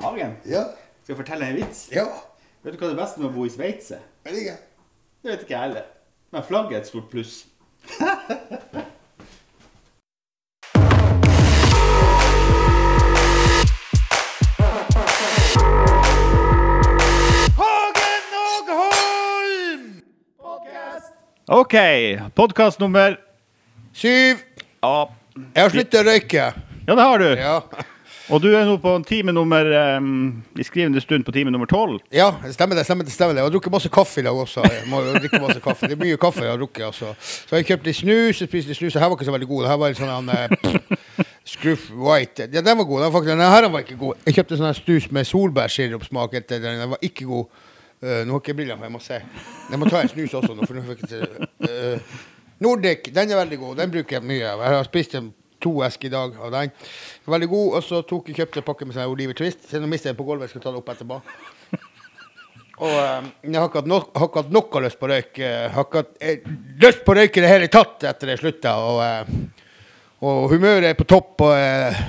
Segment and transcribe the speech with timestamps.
[0.00, 0.62] Hagen, Ja.
[1.02, 1.88] skal jeg fortelle en vits?
[1.92, 2.04] Ja.
[2.62, 4.02] Vet du hva det beste med å bo i Sveits er?
[4.24, 4.56] Vet ikke.
[5.22, 5.86] Det vet ikke jeg heller.
[6.32, 7.44] Men flagget er et stort pluss.
[17.60, 19.84] Hagen og Holm!
[21.60, 21.74] OK.
[22.36, 23.16] Podkast nummer
[23.92, 24.36] Syv.
[24.84, 25.04] ja.
[25.54, 26.44] Jeg har sluttet å røyke.
[26.86, 27.28] ja, det har du.
[27.38, 27.54] Ja.
[28.30, 29.66] Og du er nå på en time nummer
[29.98, 31.98] um, I skrivende stund på time nummer tolv.
[32.14, 32.84] Ja, stemmer det.
[32.86, 33.42] stemmer det, stemmer det.
[33.42, 34.62] Jeg har drukket masse kaffe i dag også.
[34.70, 35.88] Jeg må drikke masse kaffe.
[35.90, 36.84] Det er mye kaffe jeg har drukket.
[36.86, 37.14] Altså.
[37.18, 38.42] Så jeg kjøpte litt snus.
[38.42, 38.94] Jeg spiste litt snus.
[38.94, 39.64] Det her var ikke så veldig god.
[39.64, 42.46] Det her var litt sånn en eh, Scruff White.
[42.54, 43.02] Ja, den var god.
[43.02, 44.22] Den, faktisk, den her var ikke god.
[44.28, 46.38] Jeg kjøpte sånn snus med solbærsirupsmak.
[46.46, 47.66] Den Den var ikke god.
[48.00, 49.18] Uh, nå har ikke jeg briller på, jeg må se.
[49.70, 50.64] Jeg må ta en snus også nå.
[50.70, 52.20] For nå fikk jeg til, uh,
[52.62, 53.76] Nordic, den er veldig god.
[53.82, 54.46] Den bruker jeg mye.
[54.46, 56.74] Jeg har spist en to esker i dag av den.
[57.30, 57.68] Veldig god.
[57.78, 59.66] Og så tok jeg kjøpte en pakke med sånn Oliver Twist.
[59.68, 60.48] Siden jeg den på gulvet.
[60.48, 61.20] Jeg skal ta det opp etterpå.
[62.80, 65.34] Og um, jeg har ikke hatt no hatt noe lyst på røyk.
[65.42, 66.48] Jeg har ikke hatt eh,
[66.80, 68.78] lyst på røyk i det hele tatt etter jeg slutta.
[68.80, 69.68] Og, uh,
[70.24, 71.36] og humøret er på topp.
[71.44, 72.02] Og Uh,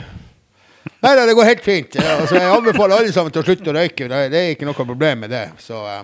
[1.01, 1.95] Nei da, det går helt fint.
[1.97, 4.05] Ja, altså, jeg anbefaler alle sammen til å slutte å røyke.
[4.09, 5.47] Det, det er ikke noe problem med det.
[5.61, 6.03] Så uh,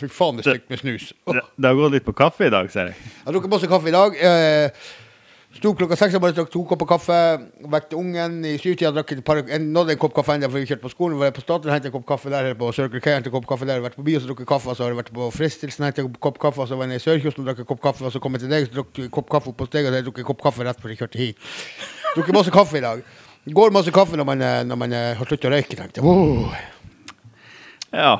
[0.00, 1.10] Fy faen, det er stygt med snus.
[1.28, 2.98] Det, det har gått litt på kaffe i dag, ser jeg.
[3.00, 4.14] Jeg har drukket masse kaffe i dag.
[4.16, 4.86] Eh,
[5.50, 7.14] Sto klokka seks og bare drakk to kopper kaffe.
[7.72, 8.92] Vekte ungen i syvtida.
[8.94, 11.16] Drakk et par, en, nådde en kopp kaffe ennå for vi kjørte på skolen.
[11.18, 12.52] Var på Statoil, hentet en kopp kaffe der.
[12.58, 13.82] På Circle K, hentet en kopp kaffe der.
[13.82, 14.76] Vært på bio, så drukket kaffe.
[14.78, 16.68] Så har jeg vært på Fristelsen, hentet en kopp kaffe.
[16.70, 18.06] Så var jeg nede i Sørkysten og drakk en kopp kaffe.
[18.06, 19.98] Og så kom jeg til deg, så drakk en kopp kaffe opp på steget, Og
[19.98, 21.50] så drakk jeg en kopp kaffe rett før jeg kjørte hit.
[22.14, 23.02] Drukket masse kaffe i dag.
[23.58, 26.06] Går masse kaffe når man, eh, når man eh, har sluttet å røyke, tenkte jeg.
[26.06, 26.54] Wow.
[27.90, 28.14] Ja.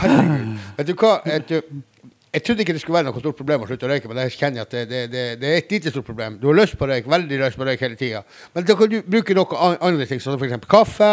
[0.00, 0.58] Herregud.
[0.78, 1.14] Vet du hva?
[1.26, 1.82] Vet du,
[2.30, 4.36] jeg trodde ikke det skulle være noe stort problem å slutte å røyke, men jeg
[4.36, 6.38] kjenner at det, det, det, det er et lite stort problem.
[6.38, 8.22] Du har lyst på røyk, veldig lyst på røyk hele tida.
[8.54, 10.60] Men da kan du bruke noe andre ting, som f.eks.
[10.70, 11.10] kaffe,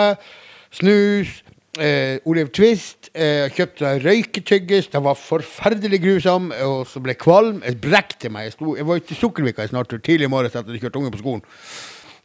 [0.78, 1.40] snus,
[1.82, 3.09] eh, Olive Twist.
[3.18, 4.92] Eh, kjøpte røyketyggis.
[4.94, 7.64] Den var forferdelig grusom, og så ble jeg kvalm.
[7.66, 8.52] Jeg brekte meg.
[8.52, 10.86] Jeg, sto, jeg var ute i Sukkervika i snart tidlig i morges etter at jeg
[10.86, 11.46] kjørte unge på skolen.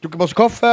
[0.03, 0.71] Drukket masse kaffe,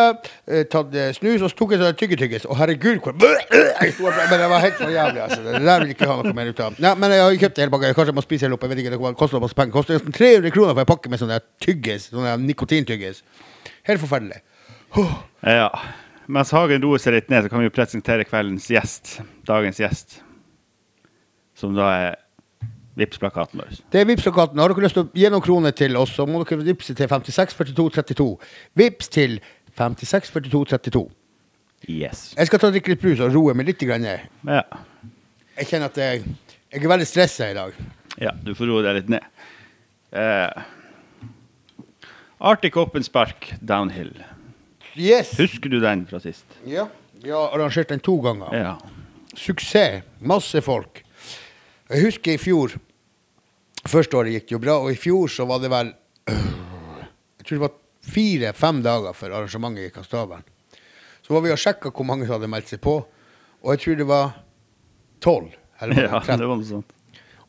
[0.50, 2.48] eh, tatt eh, snus, og så tok jeg sånn tyggetyggis.
[2.50, 5.44] Og herregud, hvor Men det var helt for jævlig, altså.
[5.46, 6.80] Det der vil ikke ha noe mer ut av.
[6.82, 7.92] Nei, men jeg har kjøpt hele pakka.
[7.94, 8.66] Kanskje jeg må spise hele opp.
[8.66, 9.76] Jeg vet ikke, det koster masse penger.
[9.76, 12.10] Koster nesten 300 kroner for en pakke med sånne tyggis.
[12.10, 13.22] Sånne nikotintyggis.
[13.90, 14.42] Helt forferdelig.
[15.46, 15.70] ja.
[16.30, 19.16] Mens Hagen roer seg litt ned, så kan vi presentere kveldens gjest.
[19.50, 20.20] Dagens gjest.
[21.58, 22.20] Som da er
[23.00, 23.78] Vipps-plakaten vår.
[23.94, 24.60] Det er Vipps-plakaten.
[24.60, 27.08] Har dere lyst til å gi noen kroner til oss, så må dere vippse til
[27.10, 28.28] 564232.
[28.80, 29.40] Vips til
[29.80, 31.06] 564232.
[31.88, 32.26] Yes.
[32.36, 33.80] Jeg skal ta og drikke litt brus og roe meg litt.
[33.88, 34.26] Grann ned.
[34.50, 34.66] Ja.
[35.60, 36.26] Jeg kjenner at jeg,
[36.74, 37.78] jeg er veldig stressa i dag.
[38.20, 39.24] ja, du får roe deg litt ned.
[40.12, 40.68] Eh.
[42.40, 44.14] Arctic Open Spark Downhill.
[45.00, 45.34] Yes.
[45.40, 46.46] Husker du den fra sist?
[46.68, 46.88] Ja.
[47.20, 48.52] Vi har arrangert den to ganger.
[48.56, 48.76] Ja.
[49.36, 50.04] Suksess.
[50.20, 51.02] Masse folk.
[51.90, 52.76] Jeg husker i fjor
[53.90, 55.88] Første året gikk det jo bra, og i fjor så var det vel
[56.30, 57.78] Jeg tror det var
[58.10, 60.46] fire-fem dager før arrangementet gikk av stabelen.
[61.26, 62.96] Så var vi og sjekka hvor mange som hadde meldt seg på,
[63.60, 64.28] og jeg tror det var
[65.24, 65.50] tolv.
[65.80, 66.94] Ja, det var noe sånt.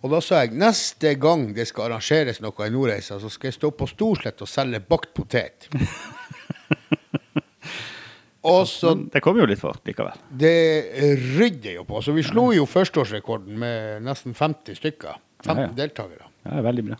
[0.00, 3.58] Og da sa jeg neste gang det skal arrangeres noe i Nordreisa, så skal jeg
[3.58, 5.68] stå på Storslett og selge bakt potet.
[8.52, 10.16] og så Men det kom jo litt fort likevel.
[10.32, 10.56] Det
[11.36, 12.00] rydder jo på.
[12.00, 15.20] Så vi slo jo førsteårsrekorden med nesten 50 stykker.
[15.44, 15.72] 15 Ja, ja.
[15.84, 16.29] deltakere.
[16.44, 16.98] Ja, det er veldig bra.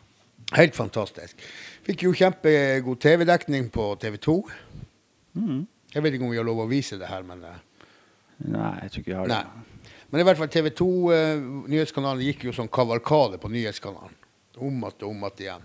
[0.59, 1.43] Helt fantastisk.
[1.87, 4.37] Fikk jo kjempegod TV-dekning på TV 2.
[5.39, 5.61] Mm.
[5.95, 7.61] Jeg vet ikke om vi har lov å vise det her, men eh,
[8.51, 9.39] Nei, jeg tror ikke vi har det.
[9.39, 9.93] Nei.
[10.11, 14.17] Men i hvert fall TV 2, eh, nyhetskanalen, gikk jo som kavalkade på nyhetskanalen.
[14.61, 15.63] Om att og om igjen.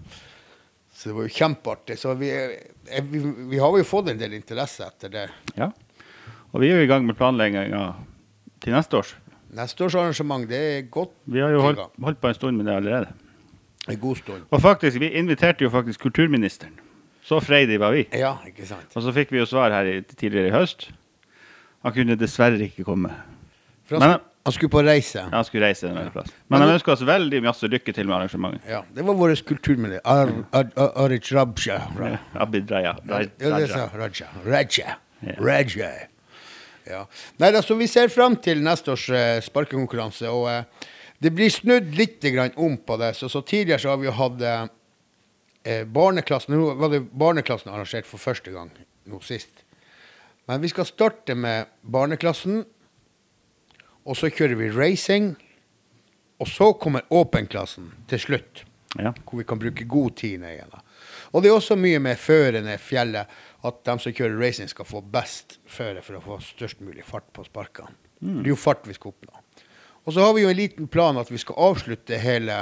[0.93, 1.97] Så det var jo kjempeartig.
[1.99, 3.19] Så vi, eh, vi,
[3.49, 5.29] vi har jo fått en del interesse etter det.
[5.55, 5.71] Ja.
[6.53, 7.81] Og vi er jo i gang med planlegginga
[8.63, 9.15] til neste års.
[9.55, 12.69] Neste års arrangement, det er godt Vi har jo holdt, holdt på en stund med
[12.69, 13.24] det allerede.
[13.89, 14.45] En god stund.
[14.49, 16.73] Og faktisk, vi inviterte jo faktisk kulturministeren.
[17.25, 18.05] Så freidig var vi.
[18.13, 18.91] Ja, ikke sant.
[18.93, 20.89] Og så fikk vi jo svar her i, tidligere i høst.
[21.85, 23.13] Han kunne dessverre ikke komme.
[23.85, 25.19] For han, Men, han skulle på reise.
[25.19, 26.09] Ja, Han skulle reise en ja.
[26.13, 26.33] plass.
[26.49, 28.65] Men han ønsker oss veldig masse lykke til med arrangementet.
[28.69, 30.01] Ja, det var vår kulturminister.
[30.05, 31.79] Ar, ar, ar, Aric Rabja.
[31.97, 32.95] Ja, Abid Raja.
[33.09, 33.67] Ja, det Raja.
[33.67, 34.29] sa Raja.
[34.45, 34.97] Raja.
[35.25, 35.37] Ja.
[35.41, 35.91] Raja.
[36.85, 37.05] Ja.
[37.41, 40.29] Nei, altså, vi ser fram til neste års uh, sparkekonkurranse.
[40.29, 42.23] Og eh, det blir snudd litt
[42.55, 43.13] om på det.
[43.15, 44.65] Så, så tidligere så har vi jo hatt eh,
[45.63, 48.71] eh, barneklassen Nå var det barneklassen arrangert for første gang
[49.05, 49.63] nå sist.
[50.47, 52.63] Men vi skal starte med barneklassen.
[54.05, 55.31] Og så kjører vi racing.
[56.41, 58.65] Og så kommer åpenklassen til slutt
[58.99, 59.11] Ja.
[59.25, 60.75] hvor vi kan bruke god tid ned igjen.
[61.33, 63.27] Og det er også mye med førene, fjellet.
[63.65, 67.25] at de som kjører racing, skal få best føre for å få størst mulig fart
[67.33, 67.89] på sparkene.
[68.21, 69.41] Det er jo fart vi skal oppnå.
[70.05, 72.55] Og så har vi jo en liten plan at vi skal avslutte hele,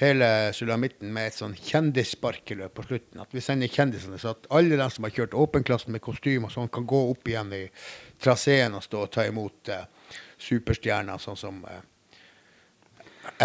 [0.00, 0.26] hele
[0.56, 3.22] sulamitten med et sånn kjendissparkeløp på slutten.
[3.24, 6.52] At vi sender kjendisene, så at alle de som har kjørt åpenklassen med kostyme og
[6.52, 7.62] sånn, kan gå opp igjen i
[8.20, 9.86] traseen og stå og ta imot eh,
[10.40, 11.80] superstjerner, sånn som eh,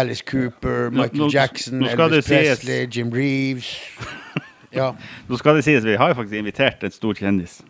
[0.00, 3.72] Alice Cooper, Michael nå- Jackson, nå Elvis sies- Presley, Jim Reeves.
[4.76, 4.90] Ja.
[5.30, 7.62] Nå skal det sies, vi har jo faktisk invitert en stor kjendis.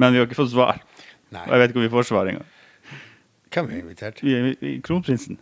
[0.00, 0.78] Men vi har ikke fått svar.
[1.34, 1.42] Nei.
[1.42, 2.46] Og jeg vet ikke om vi får svar engang.
[3.56, 4.18] Hvem er invitert?
[4.20, 5.38] Vi Kronprinsen.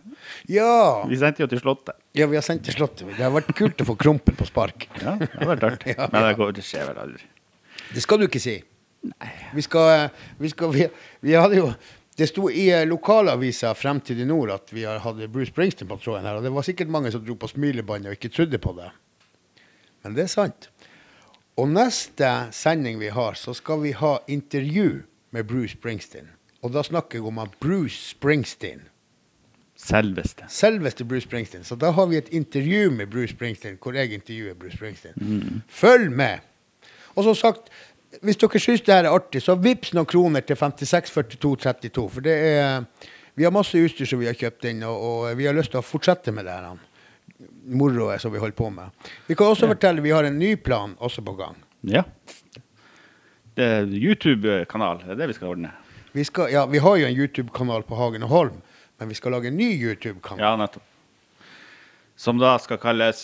[0.47, 1.03] Ja!
[1.09, 1.97] Vi sendte jo til Slottet.
[2.15, 3.09] ja, vi har sendt til Slottet.
[3.11, 4.87] Det har vært kult å få Krompen på spark.
[5.01, 5.95] Ja, det har vært artig.
[5.97, 7.27] Ja, Men det, går, det skjer vel aldri.
[7.91, 8.55] Det skal du ikke si.
[9.53, 10.07] Vi skal,
[10.39, 10.87] vi, skal vi,
[11.27, 11.67] vi hadde jo
[12.17, 16.23] Det sto i eh, lokalavisa Fremtid i nord at vi hadde Bruce Springsteen på tråden
[16.25, 18.87] her, og det var sikkert mange som dro på smilebåndet og ikke trodde på det.
[20.05, 20.69] Men det er sant.
[21.59, 25.03] Og neste sending vi har, så skal vi ha intervju
[25.35, 26.31] med Bruce Springsteen.
[26.65, 28.81] Og da snakker jeg om Bruce Springsteen.
[29.77, 30.47] Selveste.
[30.49, 31.63] Selveste Bruce Springsteen.
[31.67, 35.61] Så da har vi et intervju med Bruce Springsteen, hvor jeg intervjuer Bruce Springsteen.
[35.69, 36.39] Følg med!
[37.15, 37.69] Og som sagt,
[38.23, 42.07] hvis dere syns det her er artig, så vips noen kroner til 564232.
[42.09, 42.81] For det er
[43.35, 45.81] Vi har masse utstyr som vi har kjøpt inn, og, og vi har lyst til
[45.81, 46.77] å fortsette med det her.
[47.67, 49.09] Moroet som vi holder på med.
[49.27, 51.57] Vi kan også fortelle vi har en ny plan også på gang.
[51.83, 52.05] Ja.
[53.59, 55.03] YouTube-kanal.
[55.03, 55.73] Det er det vi skal ordne.
[56.15, 58.59] Vi, skal, ja, vi har jo en YouTube-kanal på Hagen og Holm,
[58.99, 60.39] men vi skal lage en ny YouTube-kanal.
[60.45, 60.83] Ja, nettopp.
[62.15, 63.23] Som da skal kalles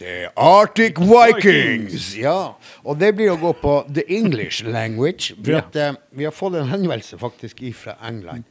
[0.00, 2.14] The Arctic Vikings!
[2.16, 2.54] Ja,
[2.88, 5.34] og det blir å gå på the English language.
[5.36, 8.44] For at, eh, vi har fått en henvendelse faktisk fra England.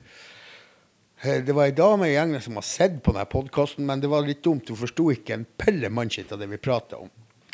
[1.23, 4.07] Eh, Det var ei dame i England som har sett på denne podkasten, men det
[4.09, 4.69] var litt dumt.
[4.69, 7.09] Hun forsto ikke en pelle mannskitt av det vi prata om.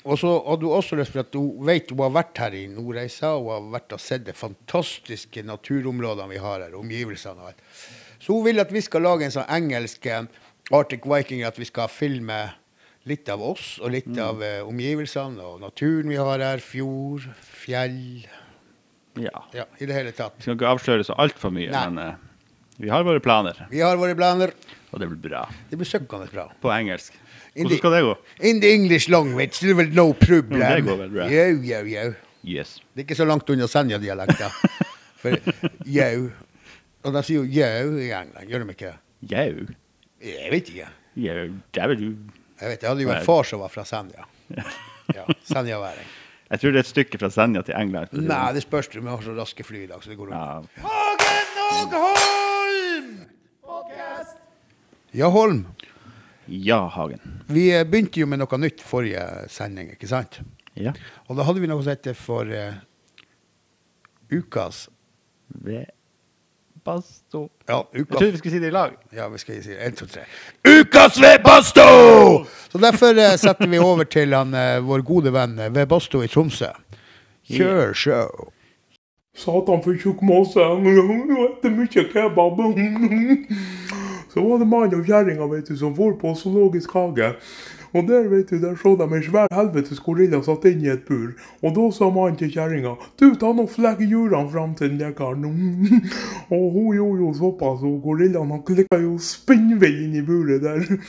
[0.07, 2.65] Og så hadde hun også lyst for at hun vet hun har vært her i
[2.71, 7.65] Nordreisa og har vært og sett de fantastiske naturområdene vi har her, omgivelsene og alt.
[8.23, 10.29] Så hun vil at vi skal lage en sånn engelsk eh,
[10.73, 12.39] Arctic Viking, at vi skal filme
[13.07, 16.63] litt av oss og litt av uh, omgivelsene og naturen vi har her.
[16.63, 17.99] Fjord, fjell
[19.17, 19.45] Ja.
[19.55, 20.35] Ja, i det hele tatt.
[20.37, 21.85] Vi skal ikke avsløre så altfor mye, Nei.
[21.87, 22.26] men eh,
[22.77, 23.59] vi har våre planer.
[23.71, 24.51] Vi har våre planer.
[24.91, 25.43] Og det blir bra.
[25.69, 26.47] Det blir søkkende bra.
[26.61, 27.15] På engelsk.
[27.57, 28.13] Hvordan skal det gå?
[28.49, 30.61] In the English language, er vel no problem.
[30.61, 31.25] Det går vel bra.
[31.31, 32.13] Yo, yo, yo.
[32.47, 32.77] Yes.
[32.93, 34.51] Det er ikke så langt unna Senja-dialekta.
[35.21, 35.33] For
[35.89, 36.29] yo
[37.07, 38.93] Og de sier jo yo i England, gjør de ikke?
[39.31, 39.65] Jo?
[40.21, 40.87] Jeg vet ikke.
[41.17, 41.47] Jau.
[41.73, 42.37] Dæven, du.
[42.61, 44.27] Jeg vet, jeg hadde jo en far som var fra Senja.
[45.15, 46.07] Ja, Senjaværing.
[46.51, 48.11] Jeg tror det er et stykke fra Senja til England.
[48.27, 48.89] Nei, det spørs.
[48.91, 50.59] Vi har så raske fly i dag, så det går Ja.
[50.83, 52.46] unna.
[55.11, 55.65] Ja, Holm.
[56.45, 57.43] ja, Hagen.
[57.47, 60.39] Vi eh, begynte jo med noe nytt forrige sending, ikke sant?
[60.77, 60.93] Ja.
[61.27, 62.75] Og da hadde vi noe som heter for uh,
[64.31, 64.87] ukas
[65.47, 65.93] Vebasto.
[66.87, 67.49] Basto.
[67.67, 68.93] Ja, Jeg trodde vi skulle si det i lag.
[69.11, 69.79] Ja, vi skal si det.
[69.83, 70.21] Én, to, tre.
[70.63, 71.87] Ukas Vebasto!
[72.71, 76.29] Så derfor uh, setter vi over til han, uh, vår gode venn Vebasto Webasto i
[76.31, 76.71] Tromsø.
[77.47, 78.51] Kjør show.
[79.35, 80.85] Satan för tjockmåsen.
[80.85, 82.57] Jag äter mye kebab.
[84.37, 87.31] Så var det man og kjerringa som for på zoologisk hage.
[87.93, 91.07] Og der vet du, der så de en svær helvetes gorilla satt inn i et
[91.07, 91.31] bur.
[91.63, 95.47] Og da sa mannen til kjerringa du ta nå flekk djuren fram til den läkaren.
[96.53, 101.01] og hun gjorde jo såpass, og gorillaen han klickade ju spinnväg in i buret där.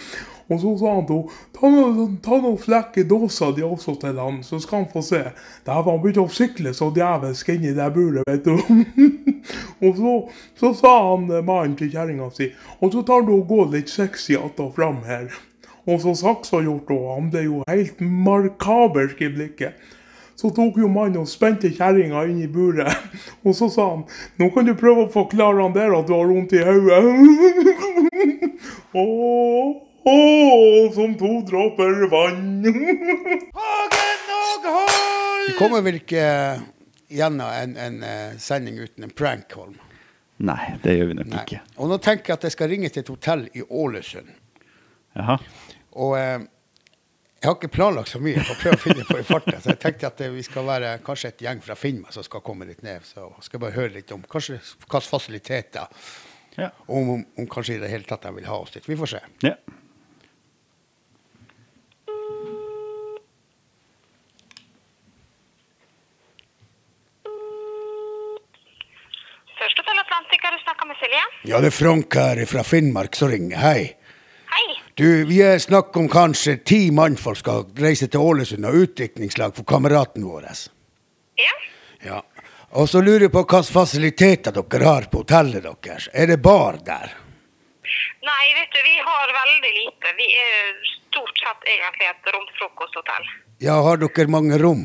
[0.48, 4.60] Och så sa han då, ta noen ta i dåsa de også til han så
[4.60, 5.22] skal han få se.
[5.64, 8.54] Det här var han begynte å sykle så djevelsk i det buret vet du.
[9.84, 10.14] og så,
[10.56, 12.48] så sa han eh, mannen til kjerringa si
[12.80, 15.28] og så tar du og går litt sexy att og fram her.
[15.84, 19.76] Og så saksa gjort og han ble jo helt markabersk i blikket.
[20.38, 22.94] Så tok jo mannen og spente kjerringa inn i buret.
[23.44, 24.04] Og så sa han,
[24.38, 27.00] nå kan du prøve å forklare han der at du har vondt i hodet.
[29.02, 32.62] Åh, åh, som to dråper vann.
[35.48, 36.22] Du kommer vel ikke
[37.08, 39.78] gjennom en, en eh, sending uten en prank, Holm.
[40.44, 41.40] Nei, det gjør vi nok Nei.
[41.46, 41.60] ikke.
[41.80, 44.28] Og nå tenker jeg at jeg skal ringe til et hotell i Ålesund.
[45.16, 45.38] Jaha.
[46.04, 46.44] Og eh,
[47.38, 49.72] jeg har ikke planlagt så mye for å prøve å finne på i farta, så
[49.72, 52.68] jeg tenkte at eh, vi skal være kanskje et gjeng fra Finnmark som skal komme
[52.68, 53.06] litt ned.
[53.08, 55.88] Så skal jeg bare høre litt om kanskje hvilke fasiliteter,
[56.58, 56.72] Ja.
[56.90, 58.84] om, om, om kanskje i det hele tatt de vil ha oss dit.
[58.90, 59.24] Vi får se.
[59.48, 59.56] ja.
[69.58, 71.22] Første til Atlantica, du snakker med Silje.
[71.50, 73.60] Ja, det er Frank her fra Finnmark som ringer.
[73.60, 73.94] Hei.
[74.48, 74.66] Hei.
[74.98, 79.68] Du, vi er snakk om kanskje ti mannfolk skal reise til Ålesund og utviklingslag for
[79.68, 80.48] kameraten vår.
[82.76, 86.08] Og så lurer jeg på hvilke fasiliteter dere har på hotellet deres.
[86.12, 87.14] Er det bar der?
[88.28, 90.12] Nei, vet du, vi har veldig lite.
[90.18, 90.74] Vi er
[91.08, 93.30] stort sett egentlig et romfrokosthotell.
[93.64, 94.84] Ja, har dere mange rom?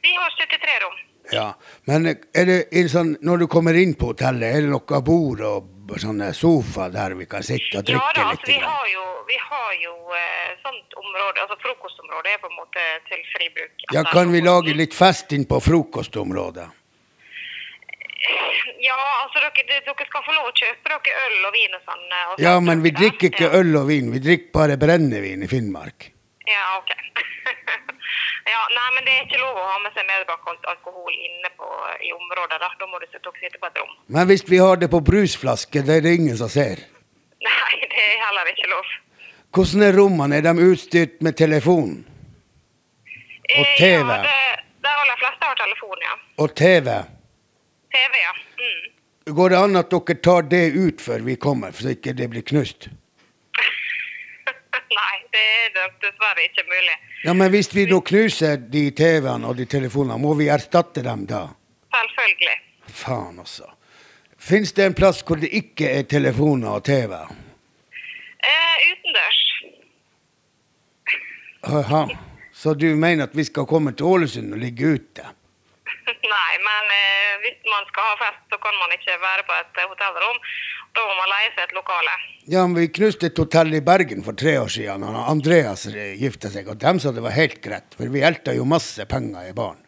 [0.00, 0.98] Vi har 73 rom.
[1.32, 1.48] Ja.
[1.86, 2.16] Men er
[2.48, 5.94] det, er det sånn, når du kommer inn på hotellet, er det noe bord og
[6.00, 8.40] sånne sofa der vi kan sitte og Ja drikke da, litt?
[8.40, 12.58] altså, vi har jo, vi har jo eh, sånt område, altså frokostområdet er på en
[12.58, 13.72] måte til fri bruk.
[13.92, 16.68] Ja, Altså, kan vi lage litt fest inn på frokostområdet?
[18.84, 22.06] Ja, altså dere, dere skal få lov å kjøpe dere øl og vin og sånn.
[22.12, 23.52] eh, og Ja, men vi drikker ikke ja.
[23.60, 26.10] øl og vin, vi drikker bare brennevin i Finnmark.
[26.50, 26.90] Ja, ok.
[28.48, 31.68] ja, nei, men det er ikke lov å ha med seg medbrakt alkohol inne på,
[32.06, 32.60] i området.
[32.62, 33.92] Da, da må du sitte, på et rom.
[34.08, 36.82] Men hvis vi har det på brusflaske, det er det ingen som ser.
[37.48, 38.94] Nei, det er heller ikke lov.
[39.50, 40.38] Hvordan er rommene?
[40.38, 41.98] Er de utstyrt med telefon?
[43.50, 44.06] Og Eh, TV.
[44.06, 46.14] Ja, det, de aller fleste har telefon, ja.
[46.38, 46.86] Og TV?
[47.90, 48.34] TV, ja.
[48.62, 49.34] Mm.
[49.36, 52.46] Går det an at dere tar det ut før vi kommer, så ikke det blir
[52.46, 52.86] knust?
[55.00, 56.96] Nei, det er dessverre ikke mulig.
[57.22, 61.26] Ja, men hvis vi da knuser de TV-ene og de telefonene, må vi erstatte dem
[61.28, 61.42] da?
[61.92, 62.56] Selvfølgelig.
[62.88, 63.68] Faen, altså.
[64.40, 67.12] Fins det en plass hvor det ikke er telefoner og TV?
[68.40, 69.42] Eh, utendørs.
[71.68, 72.06] Aha.
[72.56, 75.28] Så du mener at vi skal komme til Ålesund og ligge ute?
[76.34, 79.80] Nei, men eh, hvis man skal ha fest, så kan man ikke være på et
[79.80, 80.40] eh, hotellrom.
[80.96, 82.16] Da må man leie seg et lokale.
[82.50, 86.16] Ja, men Vi knuste et hotell i Bergen for tre år siden, når Andreas eh,
[86.20, 86.68] gifta seg.
[86.72, 89.80] Og dem sa det var helt greit, for vi elta jo masse penger i baren.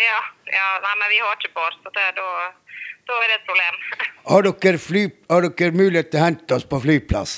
[0.00, 2.28] Ja, ja nei, men vi har ikke bar, så det, da,
[3.10, 3.84] da er det et problem.
[4.30, 5.02] Har dere, fly,
[5.32, 7.32] har dere mulighet til å hente oss på flyplass?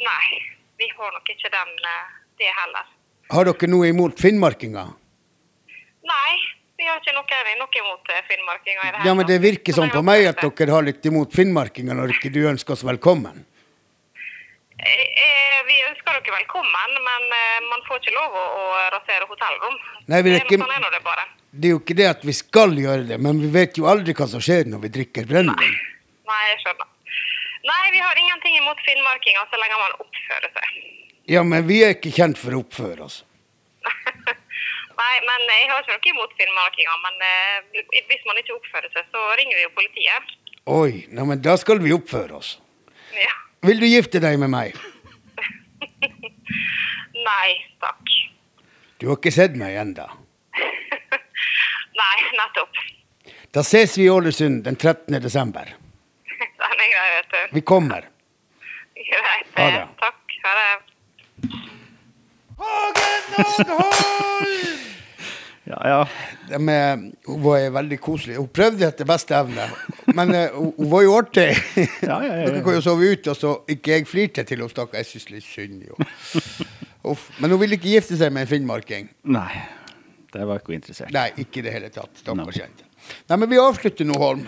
[0.00, 0.28] Nei,
[0.80, 2.86] vi har nok ikke den, eh, det heller.
[3.34, 4.94] Har dere noe imot finnmarkinger?
[6.86, 9.74] Nei, har ikke noe, noe imot eh, finnmarkinger i det hele Ja, men det virker
[9.74, 13.40] sånn på meg at dere har litt imot finnmarkinger når ikke du ønsker oss velkommen.
[14.78, 17.26] Eh, eh, Vi ønsker dere velkommen, men
[17.72, 18.64] man får ikke lov å, å
[18.94, 19.74] rasere hotellrom.
[20.06, 21.26] Nei, vi er ikke- sånn er det bare.
[21.50, 24.14] Det er jo ikke det at vi skal gjøre det, men vi vet jo aldri
[24.14, 25.74] hva som skjer når vi drikker brennevin.
[26.30, 26.86] Nei, jeg skjønner.
[27.66, 30.82] Nei, vi har ingenting imot finnmarkinger så lenge man oppfører seg.
[31.26, 33.24] Ja, men vi er ikke kjent for å oppføre oss.
[34.96, 36.94] Nei, men jeg har ikke noe imot filmmakinga.
[37.04, 40.36] men eh, hvis man ikke oppfører seg, så ringer vi jo politiet.
[40.66, 42.56] Oi, nei, men da skal vi oppføre oss.
[43.14, 43.34] Ja.
[43.66, 44.78] Vil du gifte deg med meg?
[47.28, 47.50] Nei,
[47.82, 48.14] takk.
[49.00, 50.06] Du har ikke sett meg ennå.
[52.00, 52.82] Nei, nettopp.
[53.54, 55.20] Da ses vi i Ålesund den 13.
[55.22, 55.70] desember.
[56.62, 57.40] Den er grei, vet du.
[57.56, 58.08] Vi kommer.
[58.96, 59.52] Greit.
[59.56, 59.86] Ha eh, det.
[60.02, 60.38] Takk.
[60.46, 60.70] Ha det.
[62.56, 64.52] Ja,
[65.84, 66.00] ja.
[66.48, 66.58] De
[67.26, 68.36] hun var veldig koselig.
[68.40, 69.66] Hun prøvde etter beste evne,
[70.14, 71.48] men eh, hun, hun var jo artig.
[72.02, 72.36] Ja, ja.
[72.46, 75.02] Dere kan jo sove ute, og så ikke jeg flirte til henne, stakkar.
[75.02, 75.84] Jeg syns litt synd.
[77.10, 77.28] Uff.
[77.40, 79.10] Men hun ville ikke gifte seg med en finnmarking.
[79.36, 79.50] Nei.
[80.32, 81.12] Det var ikke hun interessert.
[81.14, 82.22] Nei, ikke i det hele tatt.
[82.22, 82.88] Stakkars jente.
[83.30, 84.46] Nei, men vi avslutter nå, Holm.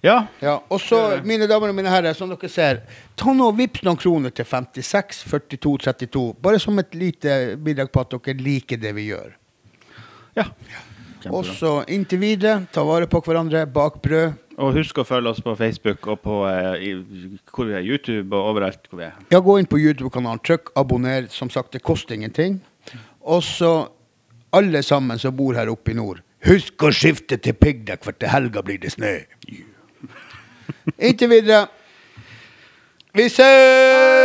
[0.00, 0.26] Ja.
[0.40, 2.80] Ja, og så, mine damer og mine herrer, som dere ser,
[3.20, 6.24] ta nå vips noen kroner til 56 42 32.
[6.40, 9.34] Bare som et lite bidrag på at dere liker det vi gjør.
[10.38, 10.46] Ja.
[11.28, 14.38] Og så inntil videre, ta vare på hverandre, bak brød.
[14.60, 16.90] Og husk å følge oss på Facebook og på eh, i,
[17.52, 19.16] hvor vi er, YouTube og overalt hvor vi er.
[19.32, 21.28] Ja, gå inn på YouTube-kanalen, trykk abonner.
[21.32, 22.58] Som sagt, det koster ingenting.
[23.20, 23.72] Og så
[24.56, 28.32] alle sammen som bor her oppe i nord, husk å skifte til piggdekk, for til
[28.32, 29.14] helga blir det snø.
[30.96, 31.66] Inntil videre.
[33.16, 34.19] Vi ses!